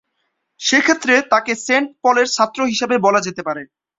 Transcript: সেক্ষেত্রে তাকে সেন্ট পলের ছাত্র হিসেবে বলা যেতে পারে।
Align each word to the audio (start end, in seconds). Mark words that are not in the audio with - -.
সেক্ষেত্রে 0.59 1.13
তাকে 1.31 1.51
সেন্ট 1.65 1.89
পলের 2.03 2.27
ছাত্র 2.35 2.59
হিসেবে 2.71 2.95
বলা 3.05 3.19
যেতে 3.27 3.41
পারে। 3.47 3.61